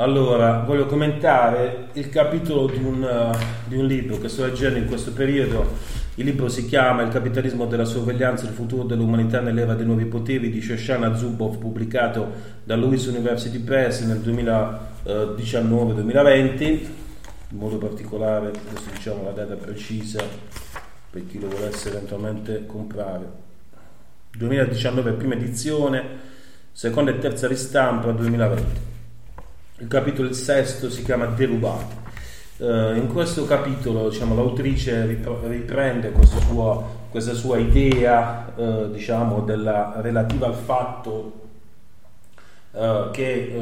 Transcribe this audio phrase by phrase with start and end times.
[0.00, 3.36] Allora, voglio commentare il capitolo di un, uh,
[3.68, 5.76] di un, libro che sto leggendo in questo periodo.
[6.14, 10.48] Il libro si chiama Il capitalismo della sorveglianza, il futuro dell'umanità nell'era dei nuovi poteri
[10.48, 12.32] di Shoshana Zuboff, pubblicato
[12.64, 16.62] da Lewis University Press nel 2019-2020.
[17.50, 20.24] In modo particolare, adesso diciamo la data precisa
[21.10, 23.30] per chi lo volesse eventualmente comprare.
[24.30, 26.02] 2019 prima edizione,
[26.72, 28.99] seconda e terza ristampa 2020
[29.80, 31.96] il capitolo sesto si chiama Derubati.
[32.58, 39.94] Uh, in questo capitolo diciamo, l'autrice riprende questa sua, questa sua idea uh, diciamo, della,
[39.96, 41.32] relativa al fatto
[42.72, 43.58] uh, che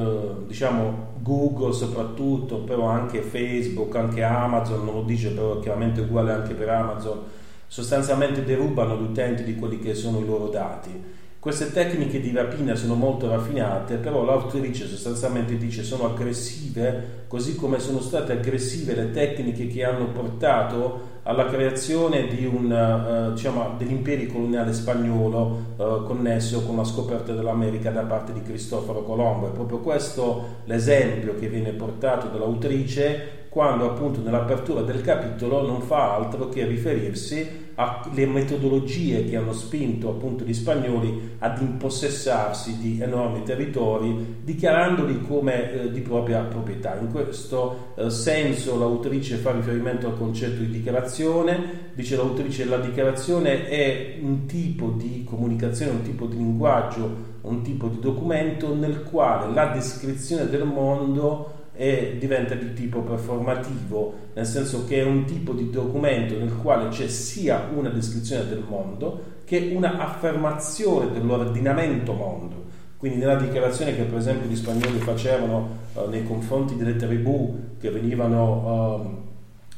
[0.48, 6.54] diciamo, Google soprattutto, però anche Facebook, anche Amazon, non lo dice però chiaramente uguale anche
[6.54, 7.20] per Amazon,
[7.68, 12.74] sostanzialmente derubano gli utenti di quelli che sono i loro dati queste tecniche di rapina
[12.74, 19.12] sono molto raffinate, però l'autrice sostanzialmente dice sono aggressive, così come sono state aggressive le
[19.12, 26.76] tecniche che hanno portato alla creazione un, uh, diciamo, dell'impero coloniale spagnolo uh, connesso con
[26.76, 29.46] la scoperta dell'America da parte di Cristoforo Colombo.
[29.46, 36.14] È proprio questo l'esempio che viene portato dall'autrice quando appunto nell'apertura del capitolo non fa
[36.14, 43.42] altro che riferirsi alle metodologie che hanno spinto appunto gli spagnoli ad impossessarsi di enormi
[43.42, 46.96] territori dichiarandoli come eh, di propria proprietà.
[47.00, 53.66] In questo eh, senso l'autrice fa riferimento al concetto di dichiarazione, dice l'autrice la dichiarazione
[53.66, 59.52] è un tipo di comunicazione, un tipo di linguaggio, un tipo di documento nel quale
[59.52, 65.52] la descrizione del mondo e diventa di tipo performativo, nel senso che è un tipo
[65.52, 72.64] di documento nel quale c'è sia una descrizione del mondo che una affermazione dell'ordinamento mondo.
[72.96, 77.90] Quindi nella dichiarazione che per esempio gli spagnoli facevano uh, nei confronti delle tribù che
[77.90, 79.22] venivano, uh,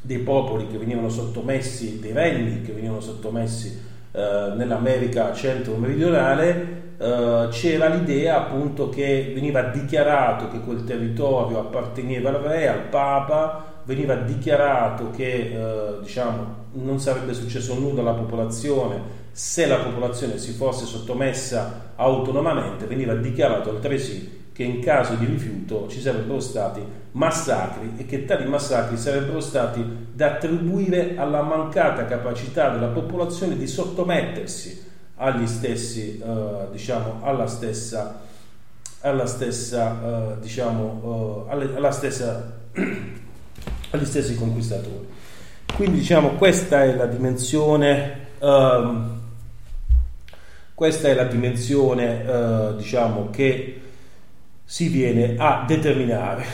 [0.01, 3.79] dei popoli che venivano sottomessi, dei regni che venivano sottomessi
[4.13, 12.35] uh, nell'America centro-meridionale, Uh, c'era l'idea appunto che veniva dichiarato che quel territorio apparteneva al
[12.35, 19.01] re, al papa, veniva dichiarato che uh, diciamo, non sarebbe successo nulla alla popolazione
[19.33, 25.89] se la popolazione si fosse sottomessa autonomamente, veniva dichiarato altresì che in caso di rifiuto
[25.89, 26.83] ci sarebbero stati
[27.13, 29.83] massacri e che tali massacri sarebbero stati
[30.13, 34.89] da attribuire alla mancata capacità della popolazione di sottomettersi
[35.21, 38.23] agli stessi, uh, diciamo, alla stessa,
[39.01, 42.59] alla stessa, uh, diciamo, uh, alle, alla stessa,
[43.91, 45.09] agli stessi conquistatori.
[45.75, 49.21] Quindi diciamo questa è la dimensione, um,
[50.75, 53.81] questa è la dimensione diciamo che
[54.65, 56.45] si viene a determinare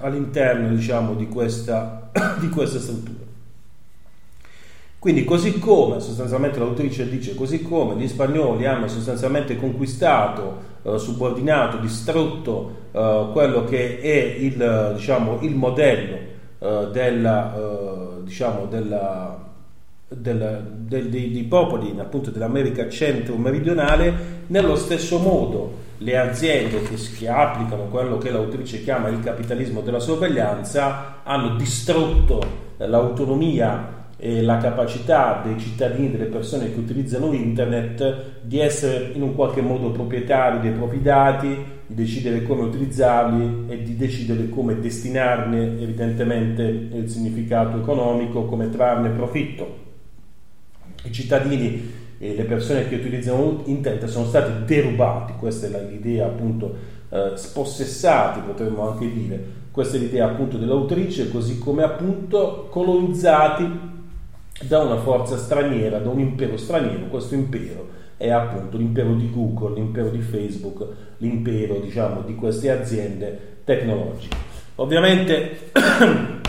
[0.00, 2.10] all'interno diciamo di questa,
[2.40, 3.13] di questa struttura.
[5.04, 11.76] Quindi così come, sostanzialmente l'autrice dice, così come gli spagnoli hanno sostanzialmente conquistato, eh, subordinato,
[11.76, 16.16] distrutto eh, quello che è il, diciamo, il modello
[16.58, 19.44] eh, della, eh, diciamo, della,
[20.08, 24.14] del, del, dei, dei, popoli appunto dell'America centro-meridionale,
[24.46, 30.00] nello stesso modo le aziende che, che, applicano quello che l'autrice chiama il capitalismo della
[30.00, 38.58] sorveglianza hanno distrutto l'autonomia e la capacità dei cittadini, delle persone che utilizzano internet di
[38.58, 41.48] essere in un qualche modo proprietari dei propri dati,
[41.86, 49.10] di decidere come utilizzarli e di decidere come destinarne evidentemente il significato economico, come trarne
[49.10, 49.76] profitto.
[51.02, 56.74] I cittadini e le persone che utilizzano internet sono stati derubati, questa è l'idea appunto
[57.10, 63.92] eh, spossessati potremmo anche dire, questa è l'idea appunto dell'autrice, così come appunto colonizzati
[64.62, 69.74] da una forza straniera, da un impero straniero, questo impero è appunto l'impero di Google,
[69.74, 70.86] l'impero di Facebook,
[71.18, 74.36] l'impero diciamo di queste aziende tecnologiche.
[74.76, 75.70] Ovviamente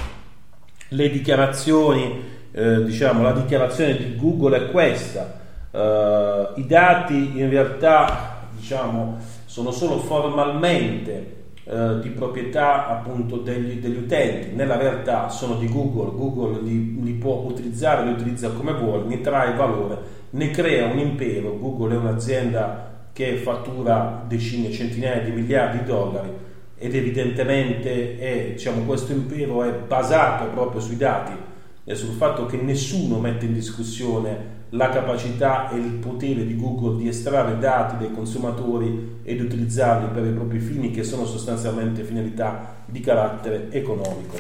[0.88, 2.22] le dichiarazioni,
[2.52, 5.40] eh, diciamo la dichiarazione di Google è questa,
[5.72, 13.98] eh, i dati in realtà diciamo sono solo formalmente eh, di proprietà appunto degli, degli,
[13.98, 19.06] utenti, nella realtà sono di Google, Google li, li, può utilizzare, li utilizza come vuole,
[19.06, 19.98] ne trae valore,
[20.30, 26.30] ne crea un impero, Google è un'azienda che fattura decine, centinaia di miliardi di dollari
[26.78, 31.34] ed evidentemente è, diciamo, questo impero è basato proprio sui dati
[31.84, 36.98] e sul fatto che nessuno mette in discussione la capacità e il potere di Google
[36.98, 42.76] di estrarre dati dai consumatori ed utilizzarli per i propri fini che sono sostanzialmente finalità
[42.86, 44.38] di carattere economico.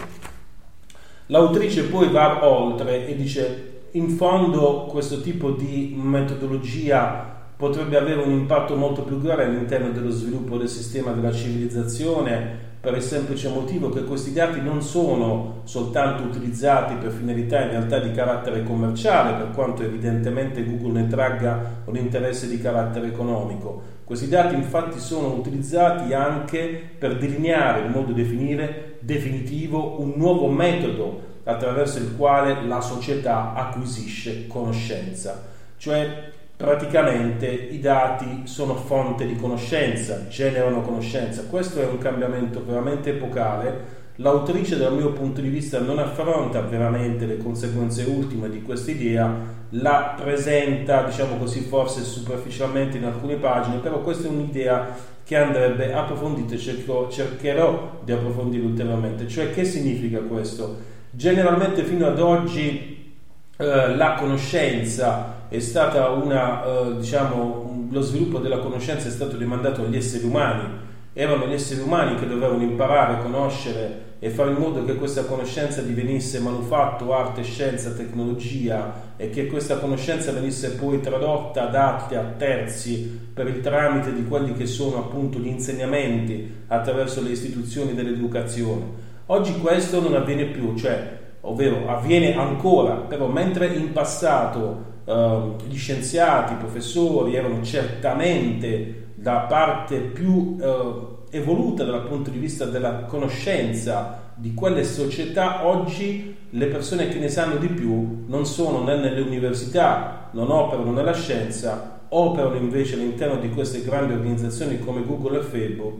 [1.27, 8.31] L'autrice poi va oltre e dice in fondo questo tipo di metodologia potrebbe avere un
[8.31, 13.89] impatto molto più grave all'interno dello sviluppo del sistema della civilizzazione per il semplice motivo
[13.89, 19.49] che questi dati non sono soltanto utilizzati per finalità in realtà di carattere commerciale, per
[19.55, 23.81] quanto evidentemente Google ne tragga un interesse di carattere economico.
[24.03, 31.33] Questi dati infatti sono utilizzati anche per delineare in modo definire, definitivo un nuovo metodo
[31.43, 35.43] attraverso il quale la società acquisisce conoscenza,
[35.77, 41.43] cioè praticamente i dati sono fonte di conoscenza, generano conoscenza.
[41.43, 44.03] Questo è un cambiamento veramente epocale.
[44.19, 49.53] L'autrice dal mio punto di vista non affronta veramente le conseguenze ultime di questa idea,
[49.71, 55.91] la presenta, diciamo così, forse superficialmente in alcune pagine, però questa è un'idea che andrebbe
[55.91, 59.27] approfondita e cercherò, cercherò di approfondire ulteriormente.
[59.27, 60.77] Cioè che significa questo?
[61.09, 63.13] Generalmente fino ad oggi
[63.57, 69.83] eh, la conoscenza è stata una, eh, diciamo, lo sviluppo della conoscenza è stato demandato
[69.83, 70.83] agli esseri umani.
[71.13, 75.81] Erano gli esseri umani che dovevano imparare, conoscere e fare in modo che questa conoscenza
[75.81, 83.29] divenisse manufatto, arte, scienza, tecnologia e che questa conoscenza venisse poi tradotta, adatta a terzi
[83.33, 88.83] per il tramite di quelli che sono appunto gli insegnamenti attraverso le istituzioni dell'educazione.
[89.27, 95.77] Oggi questo non avviene più, cioè, ovvero avviene ancora, però mentre in passato uh, gli
[95.77, 103.03] scienziati, i professori erano certamente la parte più uh, evoluta dal punto di vista della
[103.05, 108.95] conoscenza di quelle società, oggi le persone che ne sanno di più non sono né
[108.97, 115.39] nelle università, non operano nella scienza, operano invece all'interno di queste grandi organizzazioni come Google
[115.39, 115.41] e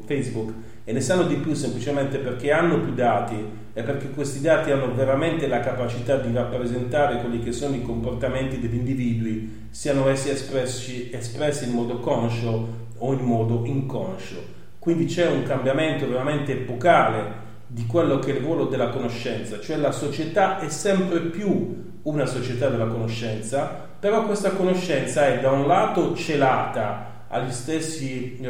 [0.06, 0.54] Facebook
[0.84, 3.36] e ne sanno di più semplicemente perché hanno più dati
[3.74, 8.60] e perché questi dati hanno veramente la capacità di rappresentare quelli che sono i comportamenti
[8.60, 14.54] degli individui, siano essi espressi, espressi in modo conscio o in modo inconscio.
[14.80, 19.78] Quindi c'è un cambiamento veramente epocale di quello che è il ruolo della conoscenza, cioè
[19.78, 25.68] la società è sempre più una società della conoscenza, però questa conoscenza è da un
[25.68, 28.50] lato celata agli stessi eh,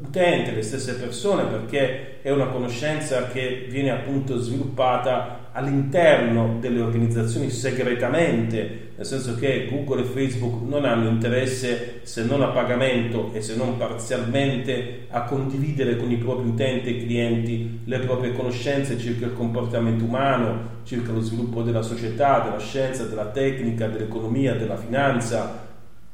[0.00, 7.48] utenti, alle stesse persone, perché è una conoscenza che viene appunto sviluppata all'interno delle organizzazioni
[7.48, 13.40] segretamente, nel senso che Google e Facebook non hanno interesse se non a pagamento e
[13.40, 19.26] se non parzialmente a condividere con i propri utenti e clienti le proprie conoscenze circa
[19.26, 25.62] il comportamento umano, circa lo sviluppo della società, della scienza, della tecnica, dell'economia, della finanza,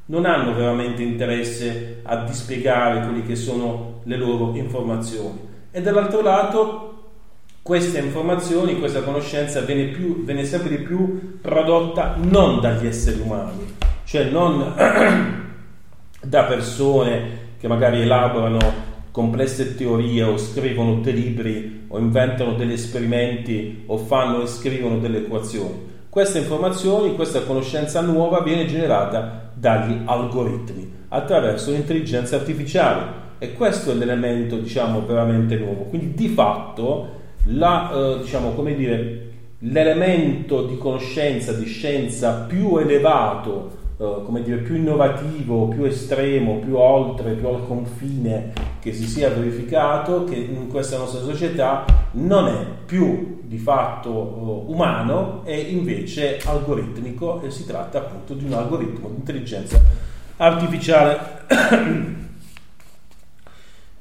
[0.05, 5.49] non hanno veramente interesse a dispiegare quelle che sono le loro informazioni.
[5.71, 6.90] E dall'altro lato
[7.71, 13.75] queste informazioni, questa conoscenza viene, più, viene sempre di più prodotta non dagli esseri umani,
[14.03, 14.73] cioè non
[16.21, 17.21] da persone
[17.57, 18.59] che magari elaborano
[19.11, 25.19] complesse teorie o scrivono dei libri o inventano degli esperimenti o fanno e scrivono delle
[25.19, 33.91] equazioni, Queste informazioni, questa conoscenza nuova viene generata dagli algoritmi attraverso l'intelligenza artificiale e questo
[33.91, 35.83] è l'elemento diciamo veramente nuovo.
[35.83, 37.19] Quindi di fatto
[37.53, 39.29] la, eh, diciamo, dire,
[39.59, 47.33] l'elemento di conoscenza, di scienza più elevato eh, dire, più innovativo, più estremo, più oltre,
[47.33, 53.41] più al confine che si sia verificato che in questa nostra società non è più
[53.43, 59.17] di fatto uh, umano e invece algoritmico e si tratta appunto di un algoritmo di
[59.17, 59.79] intelligenza
[60.37, 61.19] artificiale.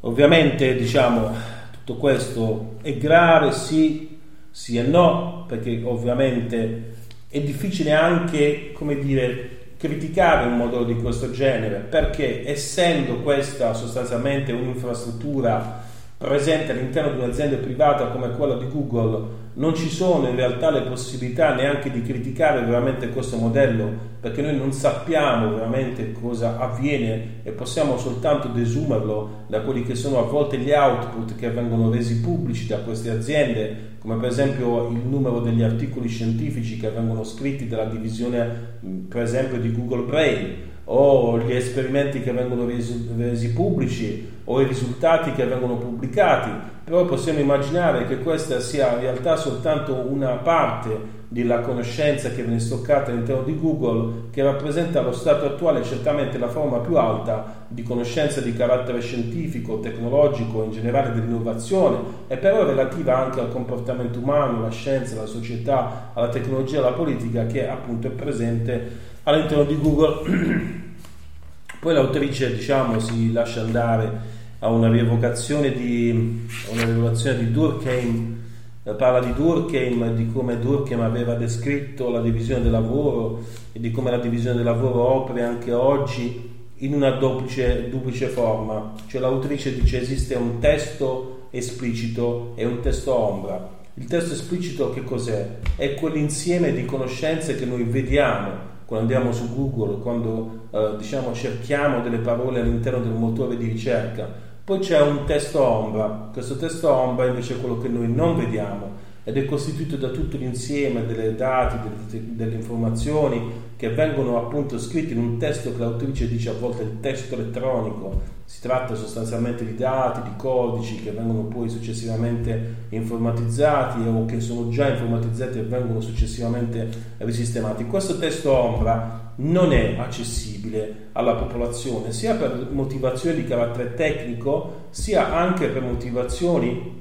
[0.00, 1.58] Ovviamente diciamo
[1.90, 4.18] tutto questo è grave, sì,
[4.50, 6.94] sì e no, perché ovviamente
[7.28, 14.52] è difficile anche, come dire, criticare un modello di questo genere perché essendo questa sostanzialmente
[14.52, 15.88] un'infrastruttura
[16.20, 20.82] presente all'interno di un'azienda privata come quella di Google non ci sono in realtà le
[20.82, 27.52] possibilità neanche di criticare veramente questo modello perché noi non sappiamo veramente cosa avviene e
[27.52, 32.66] possiamo soltanto desumerlo da quelli che sono a volte gli output che vengono resi pubblici
[32.66, 37.86] da queste aziende come per esempio il numero degli articoli scientifici che vengono scritti dalla
[37.86, 38.76] divisione
[39.08, 44.66] per esempio di Google Brain o gli esperimenti che vengono resi, resi pubblici o i
[44.66, 46.50] risultati che vengono pubblicati,
[46.82, 52.58] però possiamo immaginare che questa sia in realtà soltanto una parte della conoscenza che viene
[52.58, 57.84] stoccata all'interno di Google, che rappresenta lo stato attuale certamente la forma più alta di
[57.84, 64.58] conoscenza di carattere scientifico, tecnologico, in generale dell'innovazione, e però relativa anche al comportamento umano,
[64.58, 70.78] alla scienza, alla società, alla tecnologia, alla politica, che appunto è presente all'interno di Google.
[71.80, 78.38] Poi l'autrice diciamo, si lascia andare a una rievocazione di, una rievocazione di Durkheim,
[78.82, 83.90] eh, parla di Durkheim, di come Durkheim aveva descritto la divisione del lavoro e di
[83.90, 86.48] come la divisione del lavoro opera anche oggi
[86.82, 88.92] in una duplice, duplice forma.
[89.06, 93.78] Cioè l'autrice dice esiste un testo esplicito e un testo ombra.
[93.94, 95.46] Il testo esplicito che cos'è?
[95.76, 102.00] È quell'insieme di conoscenze che noi vediamo quando andiamo su Google, quando eh, diciamo, cerchiamo
[102.00, 104.28] delle parole all'interno del motore di ricerca.
[104.64, 108.90] Poi c'è un testo ombra, questo testo ombra invece è quello che noi non vediamo
[109.30, 111.76] ed è costituito da tutto l'insieme delle dati,
[112.08, 116.82] delle, delle, informazioni che vengono appunto scritte in un testo che l'autrice dice a volte
[116.82, 118.38] il testo elettronico.
[118.44, 124.68] Si tratta sostanzialmente di dati, di codici che vengono poi successivamente informatizzati o che sono
[124.68, 127.86] già informatizzati e vengono successivamente risistemati.
[127.86, 135.32] Questo testo ombra non è accessibile alla popolazione sia per motivazioni di carattere tecnico sia
[135.32, 136.99] anche per motivazioni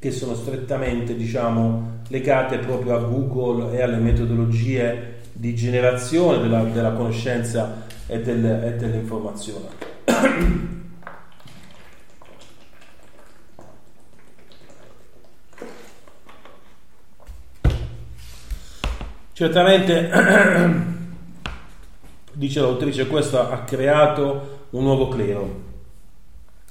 [0.00, 6.92] che sono strettamente diciamo, legate proprio a Google e alle metodologie di generazione della, della
[6.92, 9.68] conoscenza e, del, e dell'informazione.
[19.34, 20.10] Certamente,
[22.32, 25.68] dice l'autrice, questo ha creato un nuovo clero.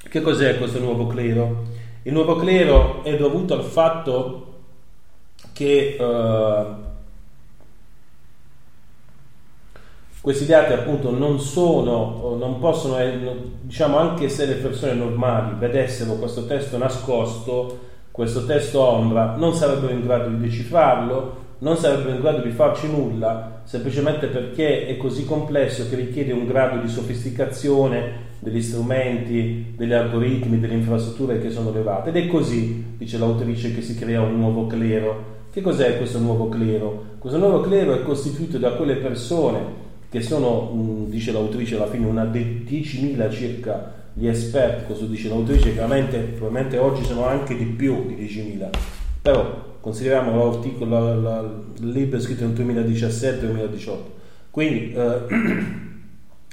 [0.01, 1.77] Che cos'è questo nuovo clero?
[2.03, 4.45] Il nuovo clero è dovuto al fatto
[5.51, 6.65] che eh,
[10.21, 12.95] questi dati appunto non sono, non possono,
[13.61, 17.79] diciamo anche se le persone normali vedessero questo testo nascosto,
[18.11, 22.89] questo testo ombra, non sarebbero in grado di decifrarlo, non sarebbero in grado di farci
[22.89, 29.93] nulla, semplicemente perché è così complesso che richiede un grado di sofisticazione degli strumenti, degli
[29.93, 32.09] algoritmi, delle infrastrutture che sono elevate.
[32.09, 35.37] Ed è così, dice l'autrice, che si crea un nuovo clero.
[35.51, 37.05] Che cos'è questo nuovo clero?
[37.19, 42.05] Questo nuovo clero è costituito da quelle persone che sono, mm, dice l'autrice alla fine,
[42.05, 48.05] una 10.000 circa gli esperti, questo dice l'autrice, chiaramente probabilmente oggi sono anche di più
[48.07, 48.69] di 10.000,
[49.21, 53.97] però consideriamo l'articolo, la, la, il libro scritto nel 2017-2018.
[54.49, 55.19] Quindi eh,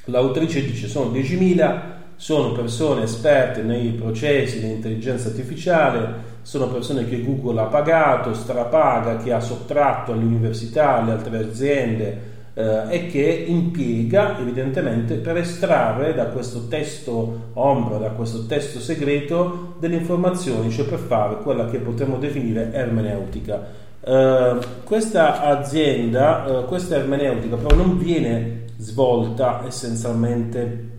[0.07, 1.81] L'autrice dice sono 10.000,
[2.17, 9.17] sono persone esperte nei processi di intelligenza artificiale, sono persone che Google ha pagato, strapaga,
[9.17, 16.15] che ha sottratto alle università, alle altre aziende eh, e che impiega evidentemente per estrarre
[16.15, 21.79] da questo testo ombra, da questo testo segreto delle informazioni, cioè per fare quella che
[21.79, 23.85] potremmo definire ermeneutica.
[24.07, 30.95] Uh, questa azienda, uh, questa ermeneutica però non viene svolta essenzialmente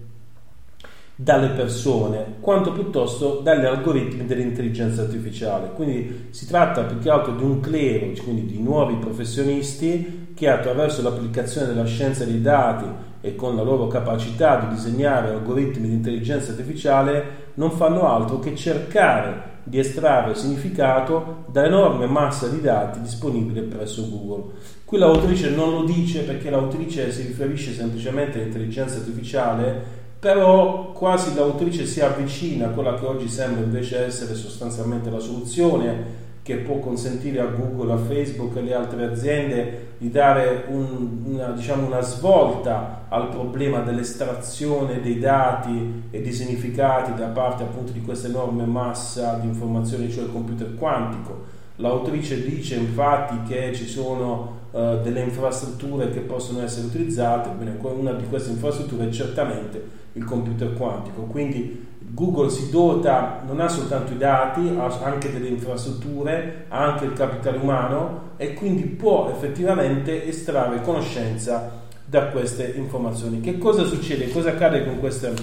[1.20, 5.72] dalle persone quanto piuttosto dagli algoritmi dell'intelligenza artificiale.
[5.74, 11.02] Quindi si tratta più che altro di un clero, quindi di nuovi professionisti che attraverso
[11.02, 12.86] l'applicazione della scienza dei dati
[13.22, 18.56] e con la loro capacità di disegnare algoritmi di intelligenza artificiale non fanno altro che
[18.56, 24.54] cercare di estrarre significato dall'enorme massa di dati disponibile presso Google.
[24.88, 29.84] Qui l'autrice non lo dice perché l'autrice si riferisce semplicemente all'intelligenza artificiale,
[30.18, 36.26] però quasi l'autrice si avvicina a quella che oggi sembra invece essere sostanzialmente la soluzione
[36.42, 41.48] che può consentire a Google, a Facebook e alle altre aziende di dare un, una,
[41.50, 48.02] diciamo, una svolta al problema dell'estrazione dei dati e dei significati da parte appunto di
[48.02, 51.57] questa enorme massa di informazioni, cioè il computer quantico.
[51.78, 58.14] L'autrice dice infatti che ci sono uh, delle infrastrutture che possono essere utilizzate, bene, una
[58.14, 64.14] di queste infrastrutture è certamente il computer quantico, quindi Google si dota, non ha soltanto
[64.14, 70.26] i dati, ha anche delle infrastrutture, ha anche il capitale umano e quindi può effettivamente
[70.26, 73.42] estrarre conoscenza da queste informazioni.
[73.42, 74.32] Che cosa succede?
[74.32, 75.34] Cosa accade con queste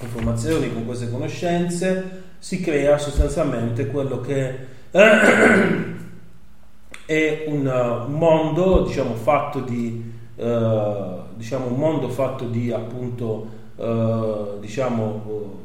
[0.00, 2.22] informazioni, con queste conoscenze?
[2.38, 4.73] Si crea sostanzialmente quello che
[7.04, 10.44] è un mondo, diciamo, fatto di, uh,
[11.34, 15.62] diciamo, un mondo fatto di appunto, uh, diciamo,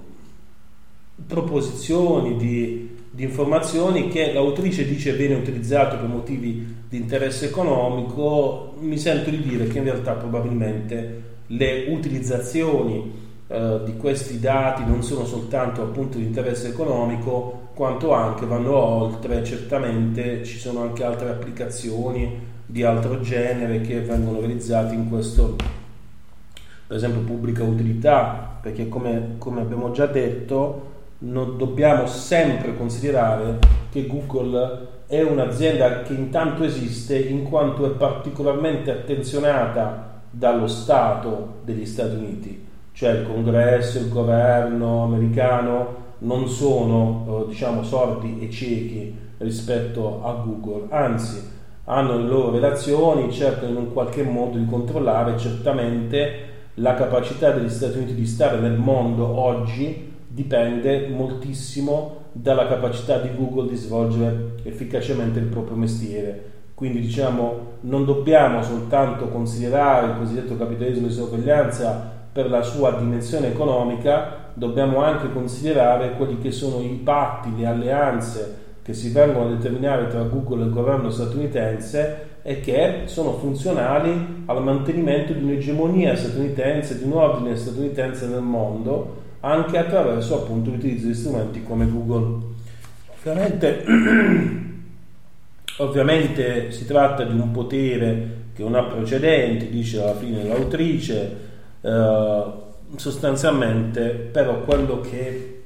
[1.27, 8.97] proposizioni, di, di, informazioni che l'autrice dice viene utilizzato per motivi di interesse economico, mi
[8.97, 15.25] sento di dire che in realtà probabilmente le utilizzazioni eh, di questi dati non sono
[15.25, 22.37] soltanto appunto di interesse economico, quanto anche vanno oltre, certamente ci sono anche altre applicazioni
[22.65, 25.55] di altro genere che vengono realizzate in questo,
[26.85, 30.87] per esempio pubblica utilità, perché come, come abbiamo già detto,
[31.19, 33.59] non dobbiamo sempre considerare
[33.89, 41.85] che Google è un'azienda che intanto esiste in quanto è particolarmente attenzionata dallo Stato degli
[41.85, 49.15] Stati Uniti, cioè il congresso, il governo americano non sono eh, diciamo sordi e ciechi
[49.37, 55.37] rispetto a Google, anzi hanno le loro relazioni, cercano in un qualche modo di controllare
[55.37, 63.17] certamente la capacità degli Stati Uniti di stare nel mondo oggi dipende moltissimo dalla capacità
[63.17, 66.57] di Google di svolgere efficacemente il proprio mestiere.
[66.75, 73.47] Quindi diciamo non dobbiamo soltanto considerare il cosiddetto capitalismo di sorveglianza per la sua dimensione
[73.47, 79.55] economica, dobbiamo anche considerare quelli che sono i patti, le alleanze che si vengono a
[79.55, 86.15] determinare tra Google e il governo statunitense e che sono funzionali al mantenimento di un'egemonia
[86.15, 92.47] statunitense, di un ordine statunitense nel mondo anche attraverso appunto l'utilizzo di strumenti come Google.
[93.17, 93.85] Ovviamente,
[95.77, 101.37] ovviamente si tratta di un potere che non ha precedenti, dice alla fine l'autrice,
[101.81, 105.63] eh, sostanzialmente però quello che,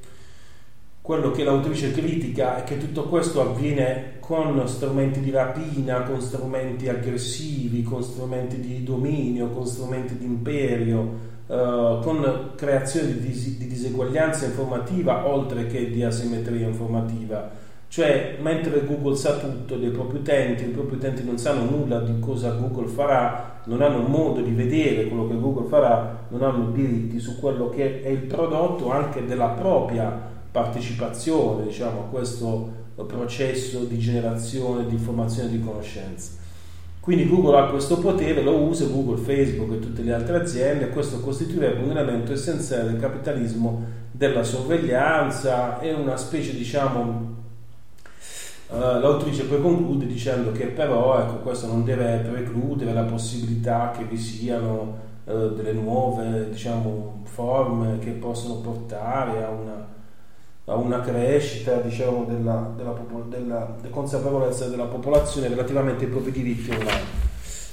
[1.00, 6.88] quello che l'autrice critica è che tutto questo avviene con strumenti di rapina, con strumenti
[6.88, 13.66] aggressivi, con strumenti di dominio, con strumenti di imperio, Uh, con creazione di, dis- di,
[13.66, 17.50] diseguaglianza informativa oltre che di asimmetria informativa.
[17.94, 22.18] Cioè, mentre Google sa tutto dei propri utenti, i propri utenti non sanno nulla di
[22.18, 27.20] cosa Google farà, non hanno modo di vedere quello che Google farà, non hanno diritti
[27.20, 30.10] su quello che è il prodotto anche della propria
[30.50, 32.72] partecipazione diciamo, a questo
[33.06, 36.32] processo di generazione di informazione e di conoscenza.
[36.98, 41.20] Quindi Google ha questo potere, lo usa Google, Facebook e tutte le altre aziende, questo
[41.20, 47.33] costituirebbe un elemento essenziale del capitalismo della sorveglianza e una specie, diciamo,
[48.78, 54.16] l'autrice poi conclude dicendo che però ecco, questo non deve precludere la possibilità che vi
[54.16, 59.92] siano uh, delle nuove diciamo, forme che possono portare a una
[60.66, 62.94] a una crescita diciamo, della, della,
[63.28, 67.22] della, della, consapevolezza della popolazione relativamente ai propri diritti online.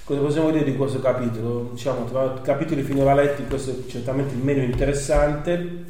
[0.04, 1.70] Cosa possiamo dire di questo capitolo?
[1.72, 5.81] Diciamo, tra capitoli finora letti, questo è certamente il meno interessante,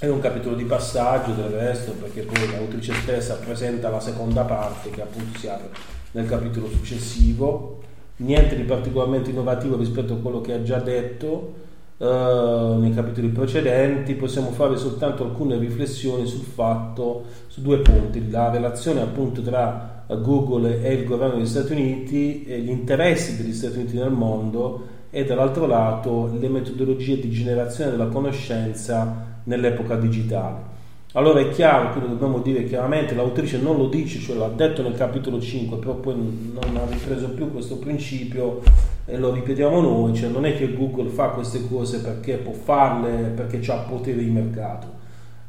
[0.00, 4.88] è un capitolo di passaggio del resto, perché poi l'autrice stessa presenta la seconda parte
[4.88, 5.68] che appunto si apre
[6.12, 7.80] nel capitolo successivo.
[8.16, 11.68] Niente di particolarmente innovativo rispetto a quello che ha già detto,
[12.00, 18.48] Uh, nei capitoli precedenti, possiamo fare soltanto alcune riflessioni sul fatto, su due punti, la
[18.48, 23.76] relazione appunto tra Google e il governo degli Stati Uniti, e gli interessi degli Stati
[23.76, 30.78] Uniti nel mondo e dall'altro lato le metodologie di generazione della conoscenza nell'epoca digitale.
[31.14, 34.94] Allora è chiaro, quindi dobbiamo dire chiaramente, l'autrice non lo dice, cioè l'ha detto nel
[34.94, 38.62] capitolo 5, però poi non ha ripreso più questo principio
[39.06, 43.32] e lo ripetiamo noi, cioè non è che Google fa queste cose perché può farle,
[43.34, 44.98] perché ha potere di mercato.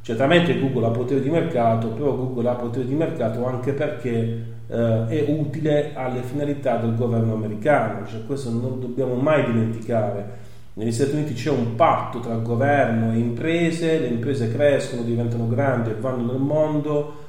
[0.02, 5.06] Certamente Google ha potere di mercato, però Google ha potere di mercato anche perché eh,
[5.08, 11.16] è utile alle finalità del governo americano, cioè questo non dobbiamo mai dimenticare negli Stati
[11.16, 16.32] Uniti c'è un patto tra governo e imprese, le imprese crescono, diventano grandi e vanno
[16.32, 17.20] nel mondo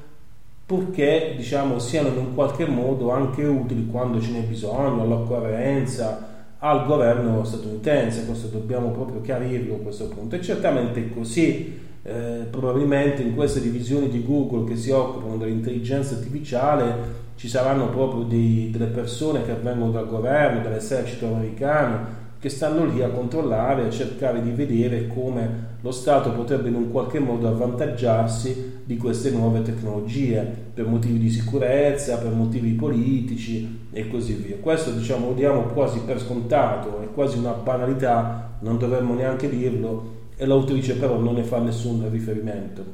[0.65, 7.45] purché diciamo, siano in qualche modo anche utili quando ce n'è bisogno, all'occorrenza, al governo
[7.45, 10.37] statunitense, questo dobbiamo proprio chiarirlo a questo punto.
[10.37, 16.15] E certamente è così, eh, probabilmente in queste divisioni di Google che si occupano dell'intelligenza
[16.15, 22.85] artificiale ci saranno proprio dei, delle persone che vengono dal governo, dall'esercito americano, che stanno
[22.87, 27.47] lì a controllare, a cercare di vedere come lo Stato potrebbe in un qualche modo
[27.47, 34.57] avvantaggiarsi di queste nuove tecnologie per motivi di sicurezza, per motivi politici e così via.
[34.57, 40.31] Questo diciamo lo diamo quasi per scontato, è quasi una banalità, non dovremmo neanche dirlo
[40.37, 42.85] e l'autrice però non ne fa nessun riferimento.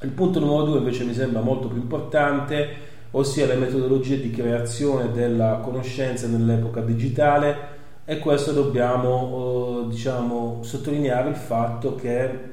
[0.00, 2.66] Il punto numero due invece mi sembra molto più importante,
[3.10, 7.73] ossia le metodologie di creazione della conoscenza nell'epoca digitale
[8.06, 12.52] e questo dobbiamo eh, diciamo, sottolineare il fatto che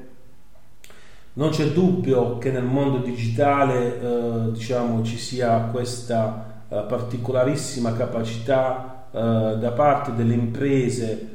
[1.34, 8.88] non c'è dubbio che nel mondo digitale eh, diciamo, ci sia questa eh, particolarissima capacità
[9.12, 11.28] da parte delle imprese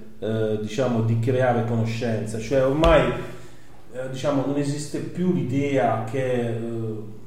[0.61, 3.13] diciamo, di creare conoscenza, cioè ormai
[4.09, 6.59] diciamo, non esiste più l'idea che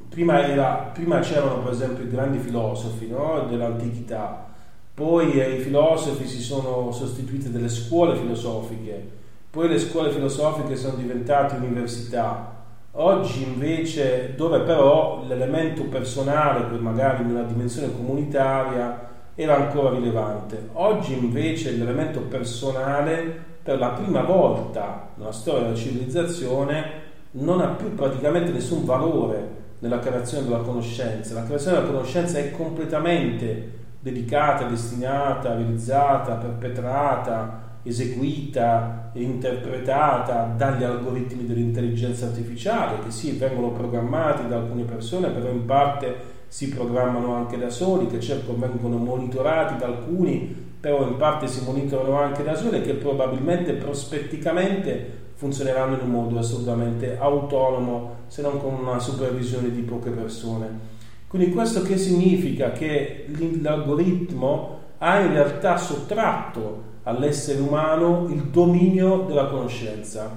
[0.09, 3.47] prima, era, prima, c'erano per esempio i grandi filosofi no?
[3.49, 4.50] dell'antichità
[4.95, 9.19] poi ai filosofi si sono sostituite delle scuole filosofiche,
[9.51, 12.59] poi le scuole filosofiche sono diventate università.
[12.93, 20.69] Oggi invece, dove però l'elemento personale, magari in una dimensione comunitaria, era ancora rilevante.
[20.75, 27.95] Oggi invece l'elemento personale, per la prima volta nella storia della civilizzazione, non ha più
[27.95, 31.35] praticamente nessun valore nella creazione della conoscenza.
[31.35, 41.47] La creazione della conoscenza è completamente dedicata, destinata, realizzata, perpetrata, eseguita e interpretata dagli algoritmi
[41.47, 47.57] dell'intelligenza artificiale che sì, vengono programmati da alcune persone, però in parte si programmano anche
[47.59, 52.55] da soli, che certo vengono monitorati da alcuni, però in parte si monitorano anche da
[52.55, 59.71] soli che probabilmente prospetticamente funzioneranno in un modo assolutamente autonomo se non con una supervisione
[59.71, 60.99] di poche persone.
[61.31, 62.73] Quindi questo che significa?
[62.73, 63.27] Che
[63.63, 70.29] l'algoritmo ha in realtà sottratto all'essere umano il dominio della conoscenza.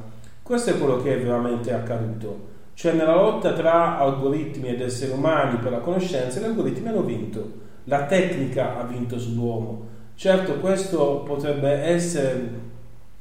[0.43, 2.51] Questo è quello che è veramente accaduto.
[2.75, 7.51] Cioè nella lotta tra algoritmi ed esseri umani per la conoscenza, gli algoritmi hanno vinto.
[7.85, 9.87] La tecnica ha vinto sull'uomo.
[10.13, 12.51] Certo, questo potrebbe essere,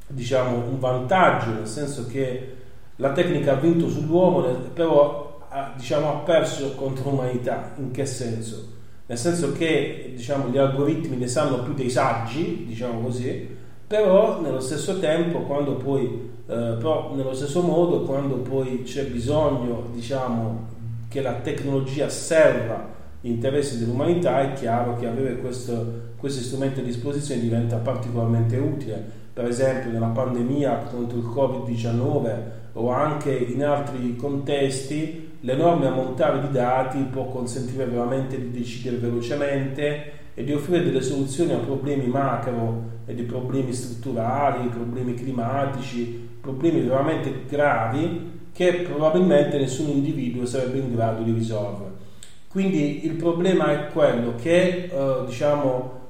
[0.08, 2.54] diciamo, un vantaggio, nel senso che
[2.96, 4.42] la tecnica ha vinto sull'uomo,
[4.74, 7.72] però ha, diciamo, ha perso contro l'umanità.
[7.76, 8.70] In che senso?
[9.06, 13.48] Nel senso che diciamo, gli algoritmi ne sanno più dei saggi, diciamo così,
[13.86, 16.76] però nello stesso tempo, quando poi, eh,
[17.14, 20.68] nello stesso modo, quando poi c'è bisogno diciamo,
[21.08, 22.88] che la tecnologia serva
[23.20, 29.20] gli interessi dell'umanità, è chiaro che avere questo, questi strumenti a disposizione diventa particolarmente utile.
[29.32, 32.34] Per esempio nella pandemia contro il Covid-19
[32.74, 40.12] o anche in altri contesti l'enorme ammontare di dati può consentire veramente di decidere velocemente
[40.34, 46.80] e di offrire delle soluzioni a problemi macro e di problemi strutturali, problemi climatici, problemi
[46.80, 51.90] veramente gravi che probabilmente nessun individuo sarebbe in grado di risolvere.
[52.48, 56.00] Quindi il problema è quello che, eh, diciamo,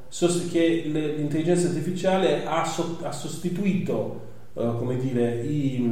[0.51, 4.21] che l'intelligenza artificiale ha, so- ha sostituito
[4.55, 5.91] eh, come dire, i,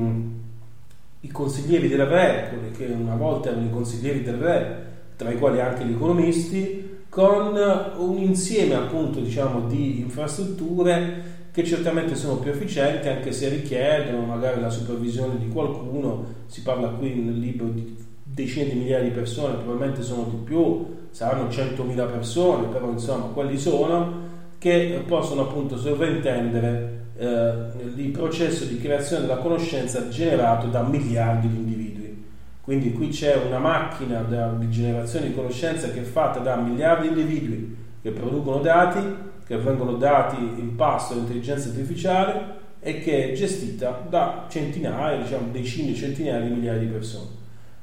[1.21, 5.39] i consiglieri del re, quelli che una volta erano i consiglieri del re, tra i
[5.39, 7.57] quali anche gli economisti, con
[7.97, 14.61] un insieme appunto diciamo di infrastrutture che certamente sono più efficienti anche se richiedono magari
[14.61, 17.97] la supervisione di qualcuno, si parla qui nel libro di
[18.45, 23.59] decine di migliaia di persone, probabilmente sono di più, saranno 100.000 persone, però insomma quelli
[23.59, 27.53] sono che possono appunto sovrintendere eh,
[27.97, 32.25] il processo di creazione della conoscenza generato da miliardi di individui.
[32.61, 34.23] Quindi qui c'è una macchina
[34.59, 38.99] di generazione di conoscenza che è fatta da miliardi di individui che producono dati,
[39.47, 45.95] che vengono dati in pasto all'intelligenza artificiale e che è gestita da centinaia, diciamo decine,
[45.95, 47.40] centinaia di migliaia di persone.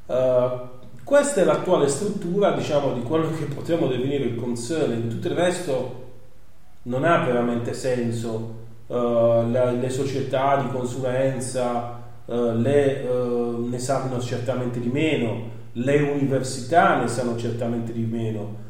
[0.08, 5.10] Uh, questa è l'attuale struttura, diciamo, di quello che potremmo definire il concerning.
[5.10, 6.06] Tutto il resto
[6.84, 8.65] non ha veramente senso.
[8.88, 16.02] Uh, le, le, società di consulenza uh, le, uh, ne sanno certamente di meno, le
[16.02, 18.65] università ne sanno certamente di meno.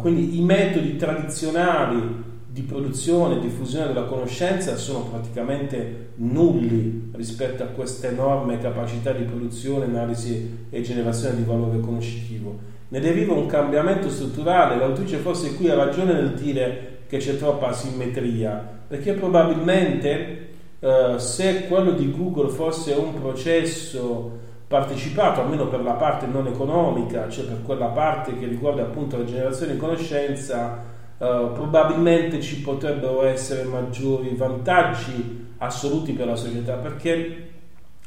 [0.00, 2.24] quindi i metodi tradizionali
[2.54, 9.24] di produzione e diffusione della conoscenza sono praticamente nulli rispetto a questa enorme capacità di
[9.24, 12.56] produzione, analisi e generazione di valore conoscitivo.
[12.90, 17.70] Ne deriva un cambiamento strutturale, l'autrice forse qui ha ragione nel dire che c'è troppa
[17.70, 24.30] asimmetria, perché probabilmente eh, se quello di Google fosse un processo
[24.68, 29.24] partecipato, almeno per la parte non economica, cioè per quella parte che riguarda appunto la
[29.24, 37.50] generazione di conoscenza, Uh, probabilmente ci potrebbero essere maggiori vantaggi assoluti per la società perché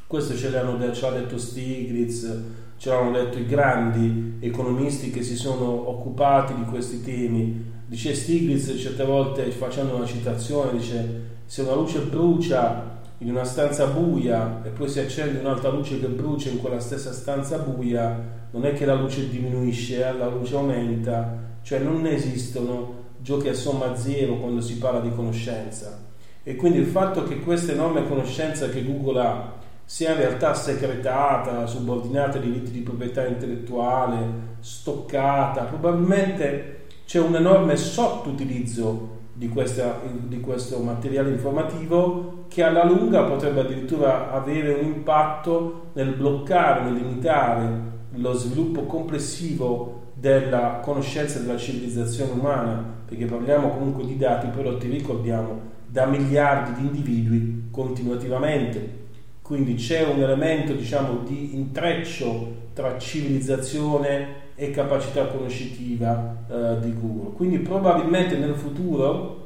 [0.06, 2.42] questo ce, l'hanno, ce l'ha detto Stiglitz,
[2.76, 7.76] ce l'hanno detto i grandi economisti che si sono occupati di questi temi.
[7.86, 13.86] Dice Stiglitz certe volte facendo una citazione, dice se una luce brucia in una stanza
[13.86, 18.64] buia e poi si accende un'altra luce che brucia in quella stessa stanza buia, non
[18.64, 22.97] è che la luce diminuisce, eh, la luce aumenta, cioè non esistono
[23.28, 26.06] giochi a somma zero quando si parla di conoscenza.
[26.42, 29.52] E quindi il fatto che questa enorme conoscenza che Google ha
[29.84, 37.76] sia in realtà segretata, subordinata ai diritti di proprietà intellettuale, stoccata, probabilmente c'è un enorme
[37.76, 45.90] sottoutilizzo di, questa, di questo materiale informativo che alla lunga potrebbe addirittura avere un impatto
[45.92, 54.04] nel bloccare, nel limitare lo sviluppo complessivo della conoscenza della civilizzazione umana, perché parliamo comunque
[54.04, 58.96] di dati prodotti, ricordiamo, da miliardi di individui continuativamente.
[59.42, 67.32] Quindi c'è un elemento, diciamo, di intreccio tra civilizzazione e capacità conoscitiva eh, di Google.
[67.34, 69.36] Quindi probabilmente nel futuro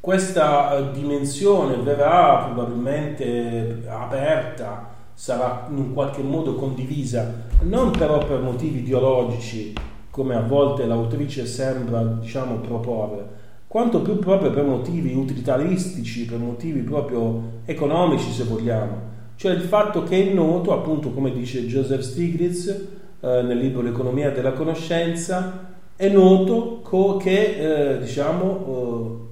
[0.00, 8.78] questa eh, dimensione verrà probabilmente aperta sarà in qualche modo condivisa, non però per motivi
[8.78, 9.72] ideologici,
[10.12, 13.26] come a volte l'autrice sembra diciamo, proporre,
[13.66, 18.96] quanto più proprio per motivi utilitaristici, per motivi proprio economici se vogliamo.
[19.34, 24.30] Cioè il fatto che è noto, appunto come dice Joseph Stiglitz eh, nel libro L'economia
[24.30, 29.26] della conoscenza, è noto co- che, eh, diciamo,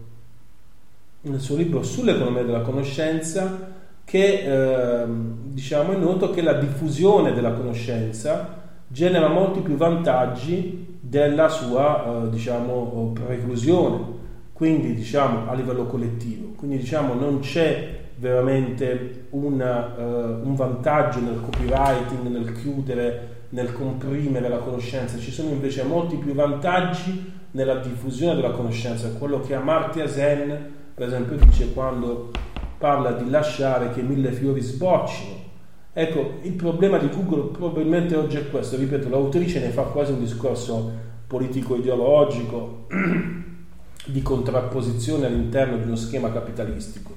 [1.22, 3.74] eh, nel suo libro sull'economia della conoscenza,
[4.06, 11.50] che eh, diciamo è noto che la diffusione della conoscenza genera molti più vantaggi della
[11.50, 14.14] sua eh, diciamo preclusione
[14.56, 16.54] quindi diciamo a livello collettivo.
[16.56, 24.48] Quindi diciamo non c'è veramente una, uh, un vantaggio nel copywriting nel chiudere nel comprimere
[24.48, 25.18] la conoscenza.
[25.18, 29.10] Ci sono invece molti più vantaggi nella diffusione della conoscenza.
[29.18, 32.30] Quello che Amartya Sen per esempio dice quando
[32.78, 35.44] parla di lasciare che mille fiori sboccino.
[35.92, 40.20] Ecco, il problema di Google probabilmente oggi è questo, ripeto, l'autrice ne fa quasi un
[40.20, 40.92] discorso
[41.26, 42.86] politico-ideologico
[44.04, 47.14] di contrapposizione all'interno di uno schema capitalistico.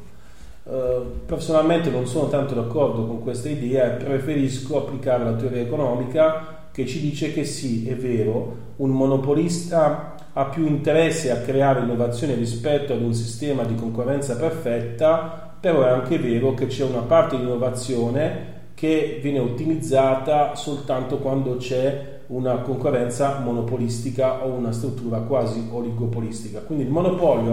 [0.63, 6.67] Uh, personalmente non sono tanto d'accordo con questa idea e preferisco applicare la teoria economica
[6.71, 12.35] che ci dice che sì, è vero, un monopolista ha più interesse a creare innovazione
[12.35, 17.37] rispetto ad un sistema di concorrenza perfetta però è anche vero che c'è una parte
[17.37, 25.67] di innovazione che viene ottimizzata soltanto quando c'è una concorrenza monopolistica o una struttura quasi
[25.71, 26.61] oligopolistica.
[26.61, 27.51] Quindi il monopolio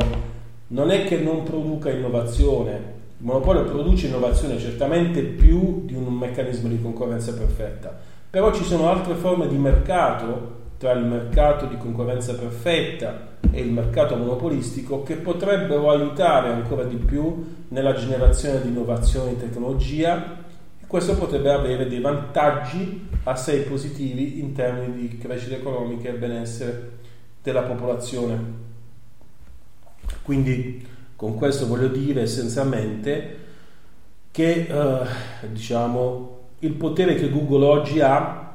[0.69, 2.73] non è che non produca innovazione,
[3.19, 7.97] il monopolio produce innovazione certamente più di un meccanismo di concorrenza perfetta,
[8.29, 13.73] però ci sono altre forme di mercato tra il mercato di concorrenza perfetta e il
[13.73, 20.45] mercato monopolistico che potrebbero aiutare ancora di più nella generazione di innovazione e tecnologia
[20.81, 26.91] e questo potrebbe avere dei vantaggi assai positivi in termini di crescita economica e benessere
[27.43, 28.65] della popolazione.
[30.23, 30.87] Quindi
[31.17, 33.45] con questo voglio dire essenzialmente
[34.31, 35.07] che eh,
[35.49, 38.46] diciamo, il potere che Google oggi ha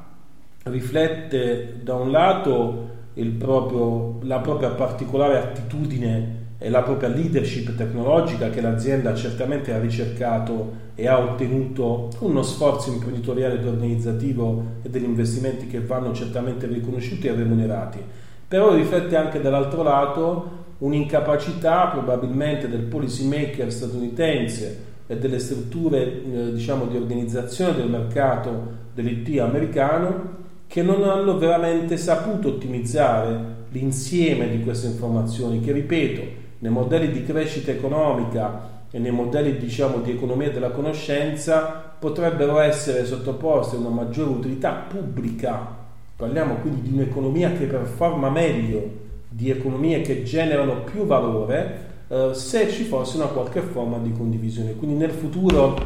[0.64, 2.90] riflette da un lato
[3.38, 10.80] proprio, la propria particolare attitudine e la propria leadership tecnologica che l'azienda certamente ha ricercato
[10.94, 16.66] e ha ottenuto con uno sforzo imprenditoriale ed organizzativo e degli investimenti che vanno certamente
[16.66, 17.98] riconosciuti e remunerati.
[18.46, 26.52] però riflette anche dall'altro lato un'incapacità probabilmente del policy maker statunitense e delle strutture eh,
[26.52, 30.40] diciamo, di organizzazione del mercato dell'IT americano
[30.72, 36.22] che non hanno veramente saputo ottimizzare l'insieme di queste informazioni che, ripeto,
[36.60, 43.04] nei modelli di crescita economica e nei modelli diciamo, di economia della conoscenza potrebbero essere
[43.04, 45.76] sottoposte a una maggiore utilità pubblica.
[46.16, 48.82] Parliamo quindi di un'economia che performa meglio,
[49.28, 54.74] di economie che generano più valore eh, se ci fosse una qualche forma di condivisione.
[54.76, 55.76] Quindi nel futuro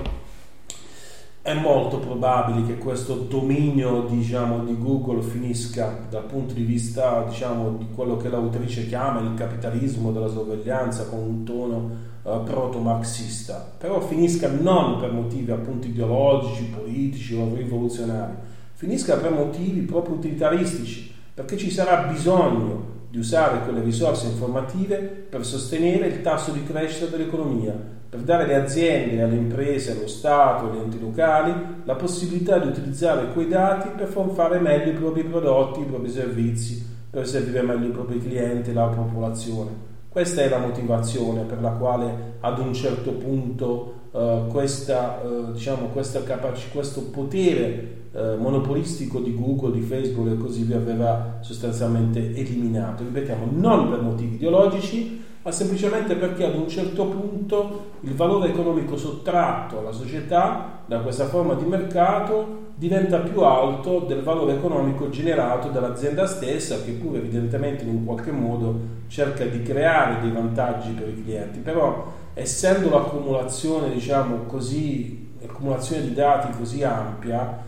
[1.46, 7.76] è molto probabile che questo dominio diciamo, di Google finisca dal punto di vista diciamo,
[7.78, 11.90] di quello che l'autrice chiama il capitalismo della sorveglianza con un tono
[12.22, 18.34] uh, proto-marxista, però finisca non per motivi appunto ideologici, politici o rivoluzionari,
[18.72, 25.46] finisca per motivi proprio utilitaristici, perché ci sarà bisogno di usare quelle risorse informative per
[25.46, 30.78] sostenere il tasso di crescita dell'economia per dare alle aziende, alle imprese, allo Stato, agli
[30.78, 31.52] enti locali
[31.84, 36.84] la possibilità di utilizzare quei dati per fare meglio i propri prodotti, i propri servizi,
[37.10, 39.94] per servire meglio i propri clienti la popolazione.
[40.08, 45.88] Questa è la motivazione per la quale ad un certo punto uh, questa, uh, diciamo,
[45.88, 52.34] questa capac- questo potere uh, monopolistico di Google, di Facebook e così via verrà sostanzialmente
[52.34, 53.02] eliminato.
[53.02, 58.96] Ripetiamo, non per motivi ideologici, ma semplicemente perché ad un certo punto il valore economico
[58.96, 65.68] sottratto alla società da questa forma di mercato diventa più alto del valore economico generato
[65.68, 71.10] dall'azienda stessa che pure evidentemente in un qualche modo cerca di creare dei vantaggi per
[71.10, 71.60] i clienti.
[71.60, 77.62] Però essendo l'accumulazione diciamo così l'accumulazione di dati così ampia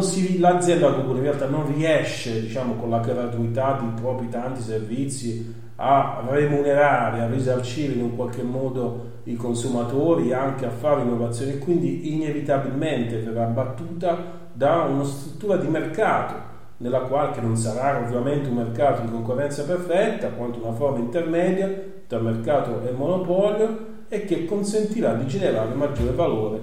[0.00, 5.55] si, l'azienda Google in realtà non riesce diciamo con la gratuità di propri tanti servizi
[5.76, 12.14] a remunerare, a risarcire in un qualche modo i consumatori, anche a fare innovazioni quindi
[12.14, 18.56] inevitabilmente verrà battuta da una struttura di mercato nella quale che non sarà ovviamente un
[18.56, 21.68] mercato di concorrenza perfetta, quanto una forma intermedia
[22.06, 26.60] tra mercato e monopolio e che consentirà di generare maggiore valore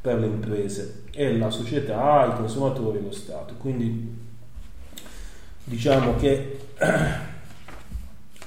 [0.00, 3.54] per le imprese e la società, i consumatori e lo Stato.
[3.58, 4.20] Quindi
[5.64, 6.58] diciamo che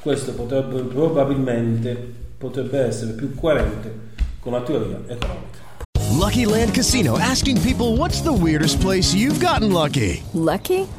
[0.06, 1.96] Questo potrebbe, probabilmente
[2.38, 3.92] potrebbe essere più coerente
[4.40, 5.58] con la teoria economica.
[6.12, 10.22] Lucky Land Casino asking people what's the weirdest place you've gotten lucky?
[10.34, 10.86] Lucky?